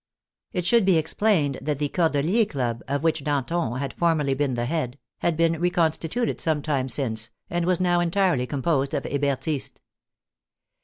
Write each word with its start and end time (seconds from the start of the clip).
It 0.51 0.65
should 0.65 0.83
be 0.83 0.97
explained 0.97 1.59
that 1.61 1.77
the 1.77 1.87
Cordeliers' 1.89 2.49
Club, 2.49 2.81
of 2.87 3.03
which 3.03 3.23
Danton 3.23 3.75
had 3.75 3.93
formerly 3.93 4.33
been 4.33 4.55
the 4.55 4.65
head, 4.65 4.97
had 5.19 5.37
been 5.37 5.59
reconstituted 5.61 6.41
some 6.41 6.63
time 6.63 6.89
since, 6.89 7.29
and 7.51 7.65
was 7.65 7.79
now 7.79 7.99
entirely 7.99 8.47
composed 8.47 8.95
of 8.95 9.03
Hebertists. 9.03 9.79